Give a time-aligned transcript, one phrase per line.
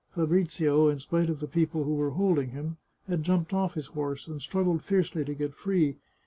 [0.15, 4.27] Fabrizio, in spite of the people who were holding him, had jumped off his horse,
[4.27, 5.97] and struggled fiercely to get free.